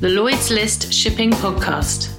[0.00, 2.14] the Lloyd's List Shipping Podcast.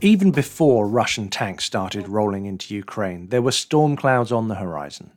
[0.00, 5.10] Even before Russian tanks started rolling into Ukraine, there were storm clouds on the horizon.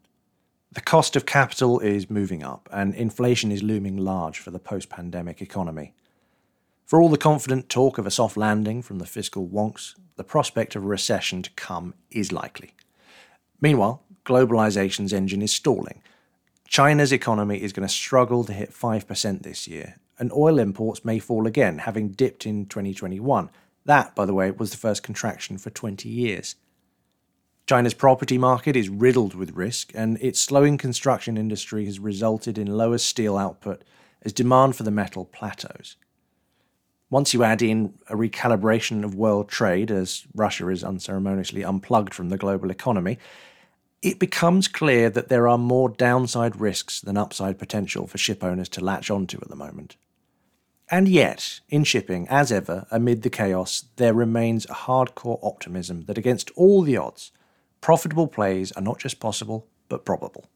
[0.74, 4.90] The cost of capital is moving up, and inflation is looming large for the post
[4.90, 5.94] pandemic economy.
[6.86, 10.76] For all the confident talk of a soft landing from the fiscal wonks, the prospect
[10.76, 12.74] of a recession to come is likely.
[13.62, 16.02] Meanwhile, globalization's engine is stalling.
[16.74, 21.20] China's economy is going to struggle to hit 5% this year, and oil imports may
[21.20, 23.52] fall again, having dipped in 2021
[23.86, 26.56] that, by the way, was the first contraction for 20 years.
[27.68, 32.76] China's property market is riddled with risk, and its slowing construction industry has resulted in
[32.76, 33.84] lower steel output
[34.24, 35.96] as demand for the metal plateaus.
[37.12, 42.30] Once you add in a recalibration of world trade as Russia is unceremoniously unplugged from
[42.30, 43.20] the global economy,
[44.04, 48.68] it becomes clear that there are more downside risks than upside potential for ship owners
[48.70, 49.96] to latch onto at the moment.
[50.92, 56.18] And yet, in shipping, as ever, amid the chaos, there remains a hardcore optimism that
[56.18, 57.32] against all the odds,
[57.80, 60.50] profitable plays are not just possible, but probable.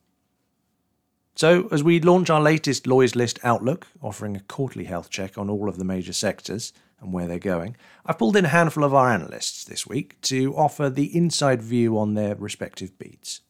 [1.35, 5.49] So, as we launch our latest Lloyd's List Outlook, offering a quarterly health check on
[5.49, 8.93] all of the major sectors and where they're going, I've pulled in a handful of
[8.93, 13.41] our analysts this week to offer the inside view on their respective beats.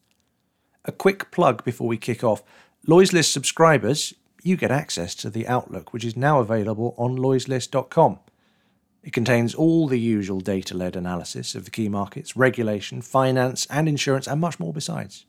[0.88, 2.42] A quick plug before we kick off
[2.86, 8.20] Lloyd's List subscribers you get access to the Outlook, which is now available on lloydslist.com.
[9.02, 13.86] It contains all the usual data led analysis of the key markets, regulation, finance, and
[13.86, 15.26] insurance, and much more besides.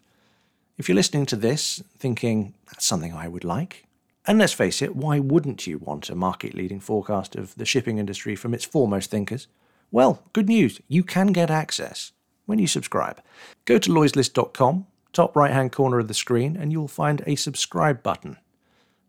[0.78, 3.86] If you're listening to this thinking, that's something I would like,
[4.26, 7.98] and let's face it, why wouldn't you want a market leading forecast of the shipping
[7.98, 9.48] industry from its foremost thinkers?
[9.92, 12.14] Well, good news, you can get access
[12.46, 13.22] when you subscribe.
[13.66, 18.04] Go to lloydslist.com, top right hand corner of the screen, and you'll find a subscribe
[18.04, 18.38] button.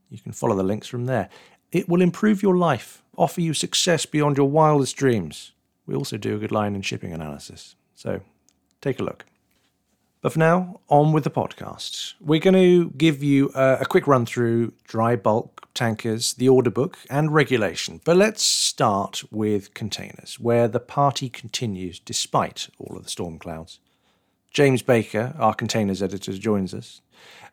[0.09, 1.29] You can follow the links from there.
[1.73, 5.53] It will improve your life, offer you success beyond your wildest dreams.
[5.87, 7.77] We also do a good line in shipping analysis.
[7.95, 8.21] So
[8.81, 9.25] take a look.
[10.23, 12.15] But for now, on with the podcast.
[12.21, 16.71] We're going to give you a, a, quick run through dry bulk, tankers, the order
[16.71, 18.03] book, and regulation.
[18.05, 23.81] But let's start with containers, where the party continues despite all of the storm clouds.
[24.51, 27.01] James Baker, our containers editor, joins us.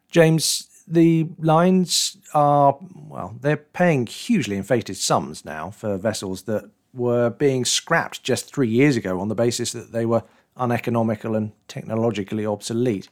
[0.10, 7.30] James, the lines are, well, they're paying hugely inflated sums now for vessels that were
[7.30, 10.24] being scrapped just three years ago on the basis that they were
[10.56, 13.10] uneconomical and technologically obsolete.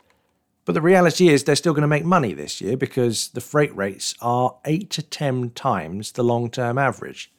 [0.65, 3.75] But the reality is they're still going to make money this year because the freight
[3.75, 7.31] rates are eight to ten times the long term average.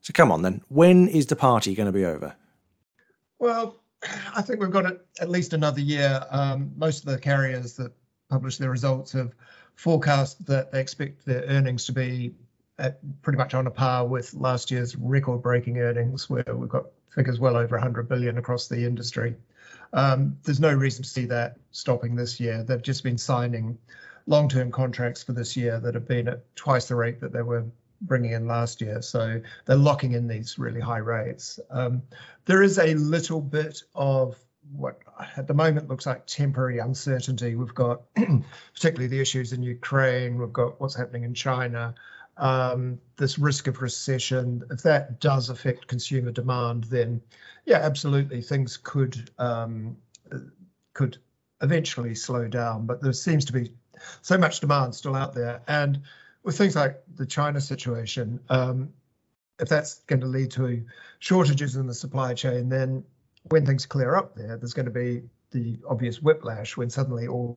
[0.00, 2.36] So come on then, when is the party going to be over?
[3.38, 3.76] Well,
[4.34, 4.86] I think we've got
[5.20, 6.24] at least another year.
[6.30, 7.92] Um, most of the carriers that
[8.28, 9.32] publish their results have
[9.76, 12.34] forecast that they expect their earnings to be
[13.22, 17.56] pretty much on a par with last year's record-breaking earnings, where we've got figures well
[17.56, 19.36] over 100 billion across the industry.
[19.92, 22.64] Um, there's no reason to see that stopping this year.
[22.64, 23.78] They've just been signing
[24.26, 27.64] long-term contracts for this year that have been at twice the rate that they were
[28.00, 29.02] bringing in last year.
[29.02, 31.58] So they're locking in these really high rates.
[31.70, 32.02] Um,
[32.44, 34.36] there is a little bit of
[34.72, 35.00] what
[35.36, 37.54] at the moment looks like temporary uncertainty.
[37.54, 38.02] We've got
[38.74, 40.38] particularly the issues in Ukraine.
[40.38, 41.94] We've got what's happening in China.
[42.36, 44.64] Um, this risk of recession.
[44.70, 47.22] If that does affect consumer demand, then
[47.64, 49.96] yeah, absolutely, things could um,
[50.94, 51.18] could
[51.62, 52.86] eventually slow down.
[52.86, 53.72] But there seems to be
[54.22, 56.02] so much demand still out there, and
[56.44, 58.90] with things like the China situation, um,
[59.58, 60.84] if that's going to lead to
[61.18, 63.02] shortages in the supply chain, then
[63.44, 67.56] when things clear up there, there's going to be the obvious whiplash when suddenly all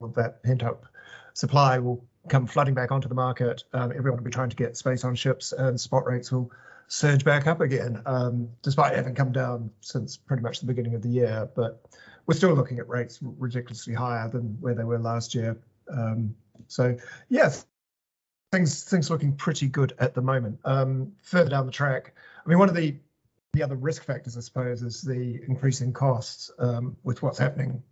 [0.00, 0.86] of that pent up
[1.34, 3.64] supply will come flooding back onto the market.
[3.72, 6.50] Um, everyone will be trying to get space on ships, and spot rates will
[6.88, 11.02] surge back up again, um, despite having come down since pretty much the beginning of
[11.02, 11.48] the year.
[11.54, 11.84] But
[12.26, 15.56] we're still looking at rates ridiculously higher than where they were last year.
[15.88, 16.34] Um,
[16.68, 16.96] so,
[17.28, 17.66] yes,
[18.52, 20.60] things things looking pretty good at the moment.
[20.64, 22.14] Um, further down the track,
[22.44, 22.96] I mean, one of the
[23.54, 27.82] the other risk factors, I suppose, is the increasing costs um, with what's happening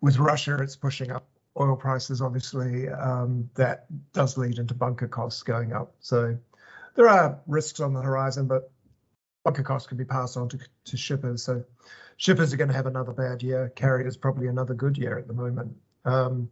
[0.00, 0.58] with Russia.
[0.60, 1.26] It's pushing up
[1.58, 2.88] oil prices, obviously.
[2.88, 5.94] Um, that does lead into bunker costs going up.
[5.98, 6.38] So
[6.94, 8.70] there are risks on the horizon, but
[9.42, 11.42] bunker costs can be passed on to, to shippers.
[11.42, 11.64] So
[12.16, 13.72] shippers are going to have another bad year.
[13.74, 15.76] Carriers probably another good year at the moment.
[16.04, 16.48] Um,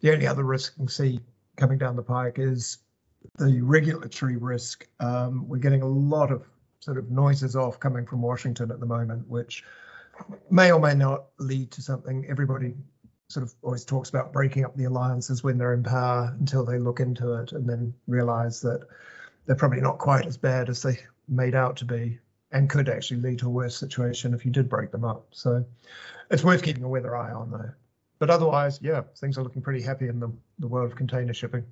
[0.00, 1.20] the only other risk you can see
[1.56, 2.78] coming down the pike is
[3.38, 4.86] the regulatory risk.
[5.00, 6.46] Um, we're getting a lot of
[6.80, 9.64] sort of noises off coming from Washington at the moment, which
[10.50, 12.26] may or may not lead to something.
[12.28, 12.74] Everybody
[13.28, 16.78] sort of always talks about breaking up the alliances when they're in power until they
[16.78, 18.86] look into it and then realize that
[19.46, 20.98] they're probably not quite as bad as they
[21.28, 22.18] made out to be
[22.52, 25.26] and could actually lead to a worse situation if you did break them up.
[25.32, 25.64] So
[26.30, 27.70] it's worth keeping a weather eye on though.
[28.18, 31.64] But otherwise, yeah, things are looking pretty happy in the, the world of container shipping.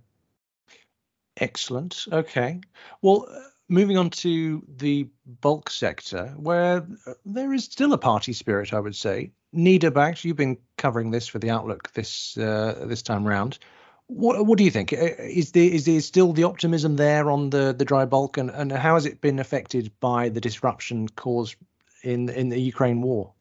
[1.36, 2.06] Excellent.
[2.12, 2.60] Okay.
[3.02, 5.08] Well, uh, moving on to the
[5.40, 9.32] bulk sector, where uh, there is still a party spirit, I would say.
[9.54, 13.58] Nida Bakhsh, you've been covering this for the Outlook this uh, this time round.
[14.06, 14.92] What what do you think?
[14.92, 18.50] Uh, is there is there still the optimism there on the the dry bulk, and
[18.50, 21.56] and how has it been affected by the disruption caused
[22.02, 23.32] in in the Ukraine war?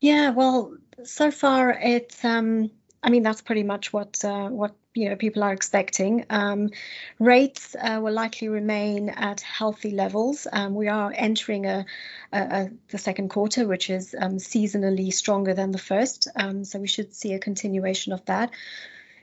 [0.00, 2.70] Yeah, well, so far it's um
[3.02, 6.26] I mean that's pretty much what uh, what you know people are expecting.
[6.30, 6.70] Um,
[7.18, 10.46] rates uh, will likely remain at healthy levels.
[10.52, 11.86] Um, we are entering a,
[12.32, 16.80] a, a, the second quarter, which is um, seasonally stronger than the first, um, so
[16.80, 18.50] we should see a continuation of that.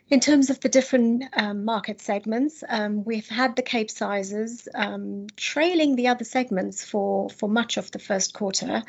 [0.07, 4.67] In terms of the different um, market segments, um, we've had the Cape sizes
[5.35, 8.83] trailing the other segments for for much of the first quarter.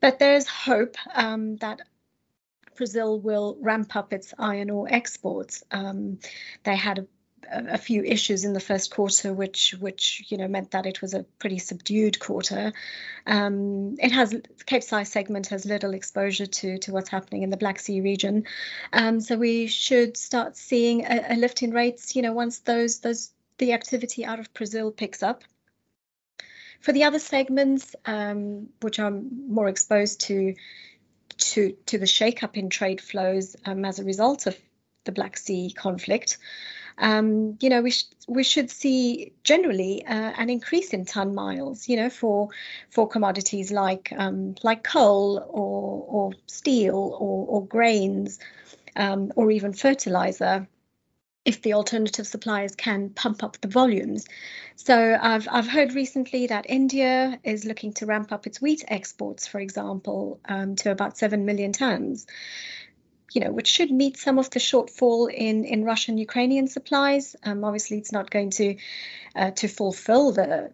[0.00, 1.80] But there's hope um, that
[2.76, 5.64] Brazil will ramp up its iron ore exports.
[5.70, 6.18] Um,
[6.64, 7.00] they had
[7.50, 11.00] a, a, few issues in the first quarter, which which you know meant that it
[11.00, 12.72] was a pretty subdued quarter.
[13.26, 17.56] Um, it has the Capesize segment has little exposure to to what's happening in the
[17.56, 18.44] Black Sea region,
[18.92, 22.16] um, so we should start seeing a, a lift in rates.
[22.16, 25.42] You know, once those those the activity out of Brazil picks up.
[26.80, 30.54] For the other segments, um, which are more exposed to
[31.38, 34.56] to to the shake-up in trade flows um, as a result of
[35.04, 36.38] the Black Sea conflict,
[36.98, 41.88] um, you know, we sh- we should see generally uh, an increase in ton miles.
[41.88, 42.48] You know, for
[42.90, 48.38] for commodities like um, like coal or or steel or, or grains
[48.96, 50.66] um, or even fertilizer
[51.46, 54.26] if the alternative suppliers can pump up the volumes.
[54.74, 59.46] So I've, I've heard recently that India is looking to ramp up its wheat exports,
[59.46, 62.26] for example, um, to about 7 million tons.
[63.32, 67.36] You know, which should meet some of the shortfall in, in Russian Ukrainian supplies.
[67.44, 68.76] Um, obviously, it's not going to
[69.34, 70.72] uh, to fulfill the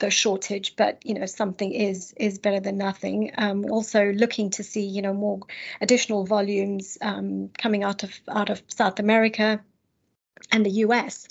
[0.00, 3.30] the shortage, but you know something is is better than nothing.
[3.38, 5.40] Um, also looking to see you know more
[5.80, 9.62] additional volumes um, coming out of out of South America
[10.50, 11.28] and the US.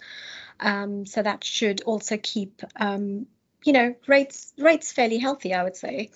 [0.59, 3.27] Um, so that should also keep, um,
[3.63, 6.11] you know, rates rates fairly healthy, I would say.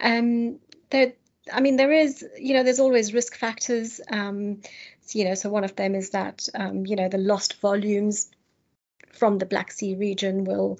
[0.00, 0.58] Um,
[0.90, 1.12] there,
[1.52, 4.00] I mean, there is, you know, there's always risk factors.
[4.10, 4.60] Um,
[5.12, 8.30] you know, so one of them is that, um, you know, the lost volumes
[9.10, 10.78] from the Black Sea region will,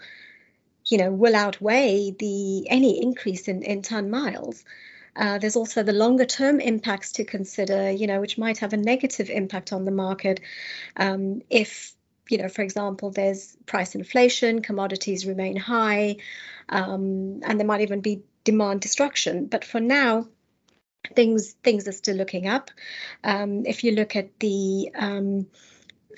[0.86, 4.64] you know, will outweigh the any increase in in ton miles.
[5.18, 8.76] Uh, there's also the longer term impacts to consider, you know, which might have a
[8.76, 10.40] negative impact on the market
[10.96, 11.92] um, if,
[12.28, 16.16] you know, for example, there's price inflation, commodities remain high,
[16.68, 19.46] um, and there might even be demand destruction.
[19.46, 20.28] But for now,
[21.14, 22.70] things things are still looking up.
[23.24, 25.46] Um, if you look at the um,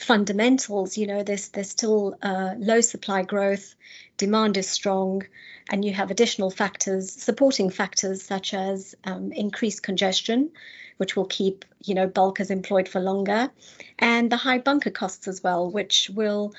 [0.01, 3.75] fundamentals, you know, there's there's still uh, low supply growth,
[4.17, 5.23] demand is strong,
[5.71, 10.51] and you have additional factors, supporting factors such as um, increased congestion,
[10.97, 13.51] which will keep you know bulkers employed for longer,
[13.99, 16.55] and the high bunker costs as well, which will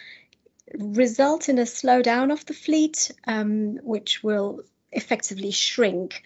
[0.74, 4.62] result in a slowdown of the fleet, um, which will
[4.92, 6.24] effectively shrink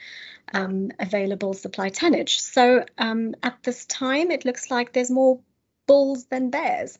[0.54, 2.40] um, available supply tonnage.
[2.40, 5.40] So um, at this time, it looks like there's more
[5.88, 6.98] bulls than bears.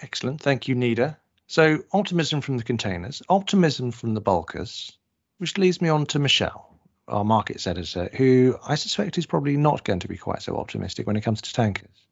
[0.00, 0.40] Excellent.
[0.40, 1.16] Thank you, Nida.
[1.46, 4.92] So, optimism from the containers, optimism from the bulkers,
[5.38, 6.78] which leads me on to Michelle,
[7.08, 11.06] our markets editor, who I suspect is probably not going to be quite so optimistic
[11.06, 12.06] when it comes to tankers.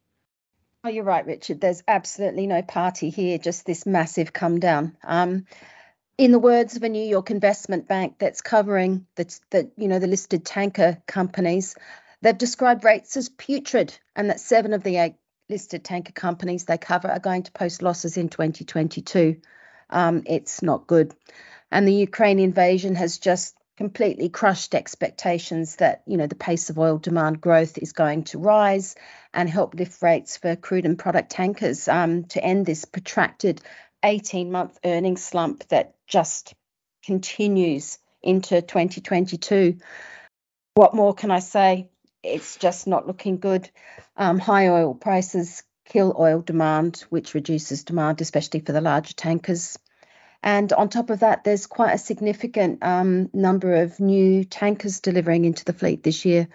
[0.84, 1.60] Oh, you're right, Richard.
[1.60, 4.96] There's absolutely no party here, just this massive come down.
[5.02, 5.46] Um,
[6.16, 9.98] in the words of a New York investment bank that's covering the, the you know
[9.98, 11.74] the listed tanker companies,
[12.22, 15.14] they've described rates as putrid, and that seven of the eight
[15.48, 19.40] listed tanker companies they cover are going to post losses in 2022.
[19.90, 21.14] Um, it's not good.
[21.70, 26.78] And the Ukraine invasion has just completely crushed expectations that you know the pace of
[26.78, 28.96] oil demand growth is going to rise
[29.34, 33.60] and help lift rates for crude and product tankers um, to end this protracted
[34.02, 36.54] 18 month earnings slump that just
[37.04, 39.78] continues into 2022.
[40.74, 41.88] What more can I say?
[42.22, 43.70] It's just not looking good.
[44.16, 49.78] Um, high oil prices kill oil demand, which reduces demand, especially for the larger tankers.
[50.42, 55.44] And on top of that, there's quite a significant um, number of new tankers delivering
[55.44, 56.48] into the fleet this year.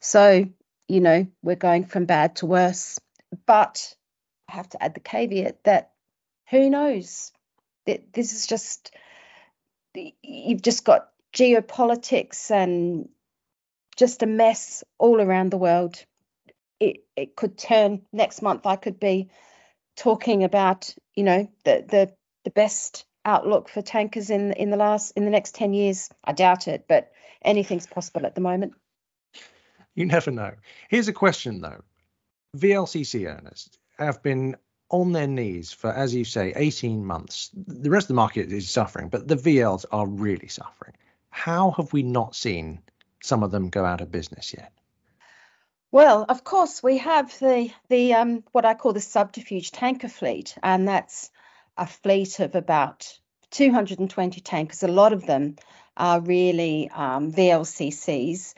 [0.00, 0.48] So,
[0.88, 2.98] you know, we're going from bad to worse.
[3.46, 3.94] But
[4.48, 5.92] I have to add the caveat that
[6.50, 7.32] who knows?
[7.86, 8.94] This is just,
[9.94, 13.08] you've just got geopolitics and
[13.96, 16.04] just a mess all around the world.
[16.78, 18.66] It, it could turn next month.
[18.66, 19.30] I could be
[19.96, 22.12] talking about, you know, the, the,
[22.44, 26.10] the best outlook for tankers in in the last in the next 10 years.
[26.24, 28.74] I doubt it but anything's possible at the moment.
[29.94, 30.52] You never know.
[30.88, 31.82] Here's a question though.
[32.56, 34.56] Vlcc owners have been
[34.88, 37.50] on their knees for as you say 18 months.
[37.54, 40.94] The rest of the market is suffering but the vls are really suffering.
[41.30, 42.80] How have we not seen
[43.22, 44.72] some of them go out of business yet
[45.92, 50.56] well, of course, we have the the um, what I call the subterfuge tanker fleet,
[50.62, 51.32] and that's
[51.76, 53.18] a fleet of about
[53.50, 54.84] 220 tankers.
[54.84, 55.56] A lot of them
[55.96, 58.54] are really um, VLCCs,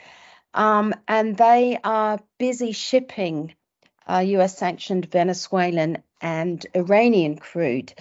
[0.52, 3.54] um, and they are busy shipping
[4.06, 7.94] uh, US sanctioned Venezuelan and Iranian crude.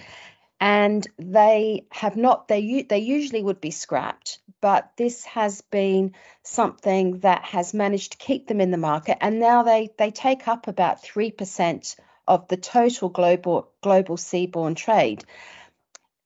[0.60, 6.14] And they have not, they, they usually would be scrapped, but this has been
[6.44, 9.18] something that has managed to keep them in the market.
[9.20, 11.96] And now they, they take up about 3%
[12.28, 15.24] of the total global global seaborne trade.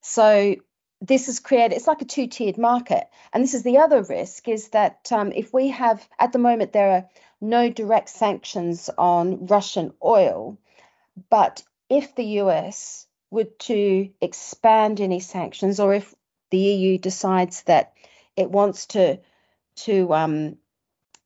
[0.02, 0.56] So
[1.00, 4.68] this has created it's like a two-tiered market and this is the other risk is
[4.68, 9.92] that um, if we have at the moment there are no direct sanctions on russian
[10.02, 10.56] oil
[11.28, 16.14] but if the us were to expand any sanctions or if
[16.50, 17.92] the eu decides that
[18.36, 19.18] it wants to
[19.76, 20.56] to um,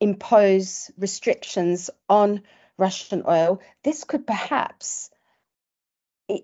[0.00, 2.42] impose restrictions on
[2.78, 5.10] Russian oil, this could perhaps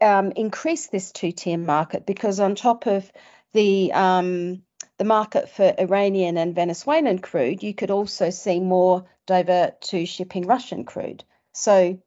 [0.00, 3.11] um, increase this two-tier market because on top of
[3.52, 4.62] the um,
[4.99, 10.46] the market for Iranian and Venezuelan crude, you could also see more divert to shipping
[10.46, 11.25] Russian crude.
[11.52, 12.00] So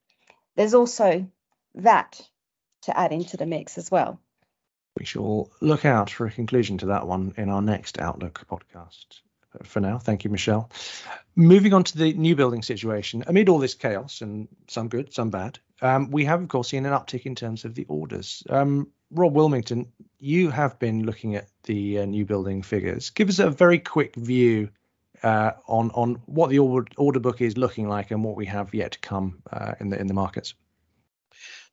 [0.55, 1.27] there's also
[1.75, 2.19] that
[2.83, 4.19] to add into the mix as well.
[4.98, 9.22] We shall look out for a conclusion to that one in our next Outlook podcast
[9.63, 9.98] for now.
[9.98, 10.69] Thank you, Michelle.
[11.36, 15.29] Moving on to the new building situation, amid all this chaos and some good, some
[15.29, 18.43] bad, um, we have, of course, seen an uptick in terms of the orders.
[18.50, 19.88] Um, Rob Willmington,
[20.19, 23.10] you have been looking at the uh, new building figures.
[23.10, 24.69] Give us a very quick view
[25.24, 28.74] uh, on on what the order, order book is looking like and what we have
[28.74, 30.53] yet to come uh, in the in the markets.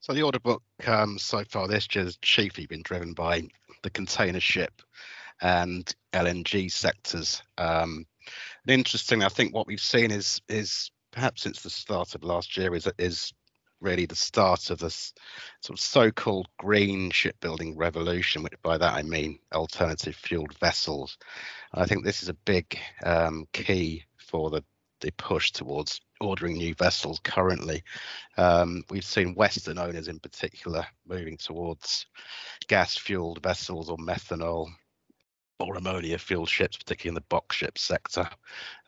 [0.06, 3.42] So the order book um, so far this year has chiefly been driven by
[3.82, 4.80] the container ship
[5.42, 7.42] and LNG sectors.
[7.58, 8.06] Um,
[8.64, 12.56] and interesting, I think what we've seen is is perhaps since the start of last
[12.56, 13.32] year is is
[13.80, 15.12] really the start of this
[15.60, 21.18] sort of so-called green shipbuilding revolution, which by that I mean alternative fueled vessels.
[21.72, 24.62] And I think this is a big um, key for the
[25.00, 27.82] the push towards ordering new vessels currently.
[28.36, 32.06] Um, we've seen Western owners in particular moving towards
[32.68, 34.68] gas fueled vessels or methanol
[35.58, 38.28] or ammonia fueled ships, particularly in the box ship sector.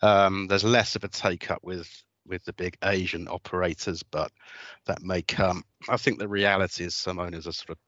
[0.03, 1.91] Um, there's less of a take up with
[2.27, 4.31] with the big Asian operators, but
[4.85, 5.65] that may come.
[5.89, 7.79] I think the reality is some owners are sort of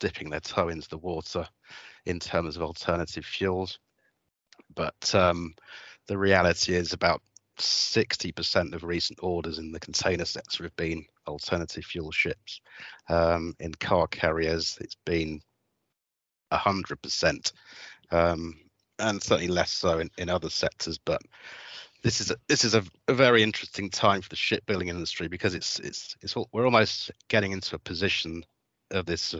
[0.00, 1.46] dipping their toe into the water
[2.06, 3.78] in terms of alternative fuels.
[4.74, 5.54] But um,
[6.06, 7.22] the reality is about
[7.58, 12.60] 60% of recent orders in the container sector have been alternative fuel ships.
[13.08, 15.40] Um, in car carriers, it's been
[16.52, 17.52] 100%
[18.10, 18.54] um,
[18.98, 20.98] and certainly less so in, in other sectors.
[20.98, 21.22] But
[22.02, 25.54] this is a, this is a, a, very interesting time for the shipbuilding industry because
[25.54, 28.44] it's it's it's we're almost getting into a position
[28.90, 29.34] of this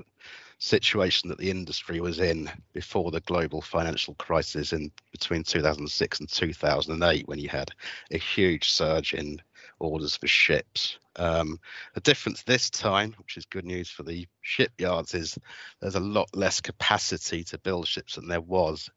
[0.58, 6.28] situation that the industry was in before the global financial crisis in between 2006 and
[6.28, 7.70] 2008 when you had
[8.10, 9.40] a huge surge in
[9.78, 10.98] orders for ships.
[11.16, 11.60] Um,
[11.94, 15.38] the difference this time, which is good news for the shipyards, is
[15.80, 18.90] there's a lot less capacity to build ships than there was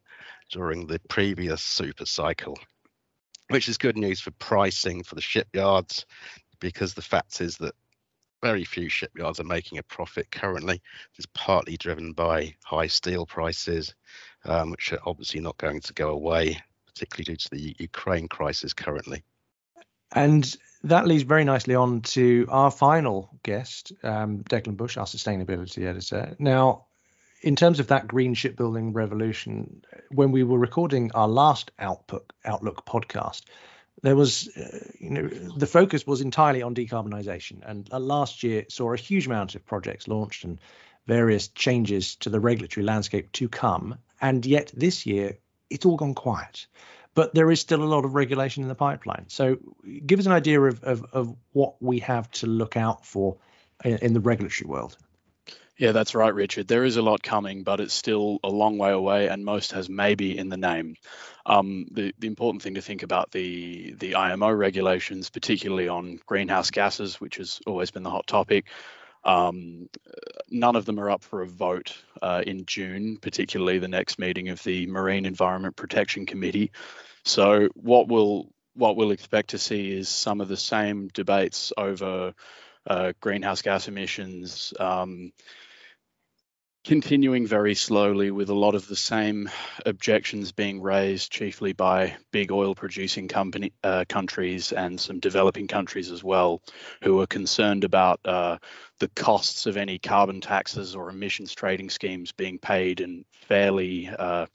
[0.51, 2.57] during the previous super cycle,
[3.49, 6.05] which is good news for pricing for the shipyards
[6.59, 7.75] because the fact is that
[8.47, 10.81] very few shipyards are making a profit currently.
[11.17, 13.93] It's partly driven by high steel prices,
[14.45, 18.71] um, which are obviously not going to go away, particularly due to the Ukraine crisis
[18.71, 19.21] currently.
[20.13, 25.85] And that leads very nicely on to our final guest, um, Declan Bush, our sustainability
[25.85, 26.33] editor.
[26.39, 26.85] Now,
[27.41, 32.85] in terms of that green shipbuilding revolution, when we were recording our last output, Outlook
[32.85, 33.41] podcast,
[34.01, 38.65] there was, uh, you know, the focus was entirely on decarbonisation, and uh, last year
[38.69, 40.59] saw a huge amount of projects launched and
[41.07, 43.97] various changes to the regulatory landscape to come.
[44.21, 45.37] And yet this year,
[45.69, 46.67] it's all gone quiet.
[47.17, 49.25] but there is still a lot of regulation in the pipeline.
[49.27, 49.57] So,
[50.05, 53.37] give us an idea of, of, of what we have to look out for
[53.83, 54.95] in, in the regulatory world.
[55.77, 56.67] Yeah, that's right, Richard.
[56.67, 59.87] There is a lot coming, but it's still a long way away, and most has
[59.89, 60.95] maybe in the name.
[61.45, 66.71] Um, the, the important thing to think about the the IMO regulations, particularly on greenhouse
[66.71, 68.65] gases, which has always been the hot topic.
[69.23, 69.87] Um,
[70.49, 74.49] none of them are up for a vote uh, in June, particularly the next meeting
[74.49, 76.71] of the Marine Environment Protection Committee.
[77.23, 82.33] So what we'll what we'll expect to see is some of the same debates over
[82.87, 84.73] uh, greenhouse gas emissions.
[84.79, 85.33] Um,
[86.87, 89.49] continuing very slowly with a lot of the same
[89.85, 96.09] objections being raised chiefly by big oil producing company uh, countries and some developing countries
[96.09, 96.61] as well
[97.03, 98.57] who are concerned about uh,
[98.99, 104.45] the costs of any carbon taxes or emissions trading schemes being paid and fairly uh,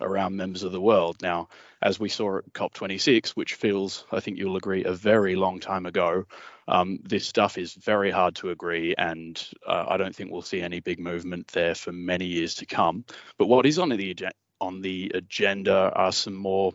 [0.00, 1.46] around members of the world now
[1.82, 5.84] as we saw at COP26, which feels, I think you'll agree, a very long time
[5.84, 6.26] ago.
[6.72, 10.62] Um, this stuff is very hard to agree, and uh, I don't think we'll see
[10.62, 13.04] any big movement there for many years to come.
[13.36, 14.16] But what is on the
[14.58, 16.72] on the agenda are some more,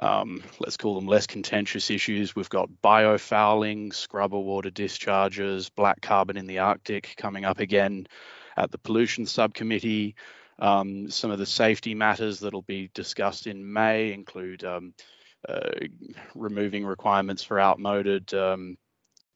[0.00, 2.36] um, let's call them less contentious issues.
[2.36, 8.06] We've got biofouling, scrubber water discharges, black carbon in the Arctic coming up again
[8.58, 10.14] at the pollution subcommittee.
[10.58, 14.92] Um, some of the safety matters that'll be discussed in May include um,
[15.48, 15.70] uh,
[16.34, 18.76] removing requirements for outmoded um,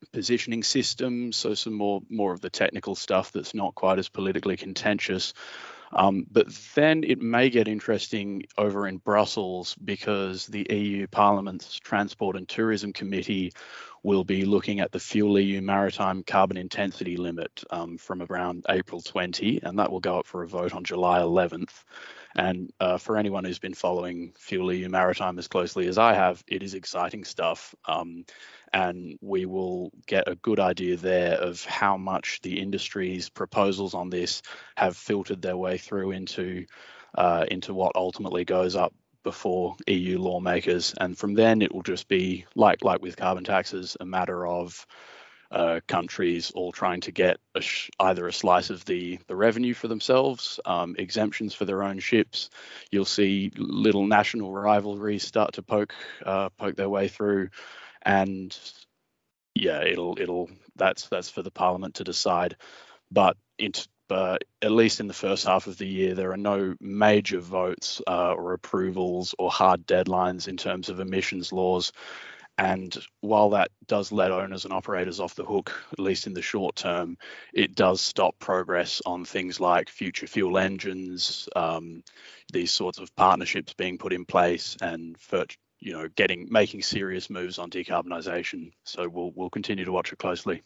[0.07, 4.57] positioning systems, so some more more of the technical stuff that's not quite as politically
[4.57, 5.35] contentious.
[5.93, 12.37] Um, but then it may get interesting over in Brussels because the EU Parliament's Transport
[12.37, 13.53] and Tourism Committee
[14.03, 19.01] will be looking at the Fuel EU maritime carbon intensity limit um, from around April
[19.01, 21.85] 20, and that will go up for a vote on July 11th.
[22.37, 26.45] And uh, for anyone who's been following Fuel EU maritime as closely as I have,
[26.47, 27.75] it is exciting stuff.
[27.87, 28.27] Um,
[28.73, 34.11] and we will get a good idea there of how much the industry's proposals on
[34.11, 34.43] this
[34.77, 36.67] have filtered their way through into
[37.15, 42.07] uh, into what ultimately goes up before EU lawmakers, and from then it will just
[42.07, 44.87] be like like with carbon taxes, a matter of
[45.51, 49.75] uh, countries all trying to get a sh- either a slice of the the revenue
[49.75, 52.51] for themselves, um, exemptions for their own ships.
[52.91, 57.51] You'll see little national rivalries start to poke uh, poke their way through,
[58.03, 58.57] and
[59.55, 62.57] yeah, it'll it'll that's that's for the parliament to decide.
[63.11, 67.41] But it, at least in the first half of the year, there are no major
[67.41, 71.93] votes uh, or approvals or hard deadlines in terms of emissions laws.
[72.59, 76.41] And while that does let owners and operators off the hook, at least in the
[76.41, 77.19] short term,
[77.53, 82.03] it does stop progress on things like future fuel engines, um,
[82.53, 85.45] these sorts of partnerships being put in place, and for,
[85.81, 88.71] you know, getting making serious moves on decarbonisation.
[88.85, 90.63] So we'll we'll continue to watch it closely.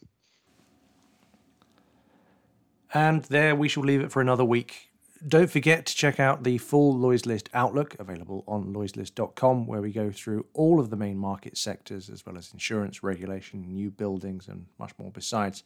[2.93, 4.90] And there we shall leave it for another week.
[5.27, 9.91] Don't forget to check out the full Lloyd's List Outlook available on lloydslist.com, where we
[9.91, 14.47] go through all of the main market sectors, as well as insurance, regulation, new buildings,
[14.47, 15.63] and much more besides.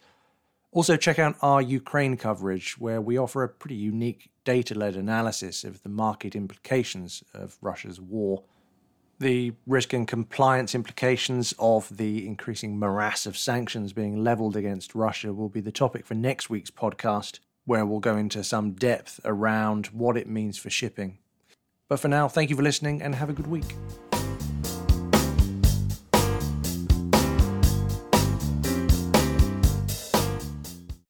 [0.73, 5.63] Also, check out our Ukraine coverage, where we offer a pretty unique data led analysis
[5.63, 8.43] of the market implications of Russia's war
[9.19, 15.33] the risk and compliance implications of the increasing morass of sanctions being leveled against Russia
[15.33, 19.87] will be the topic for next week's podcast, where we'll go into some depth around
[19.87, 21.17] what it means for shipping.
[21.87, 23.75] But for now, thank you for listening and have a good week.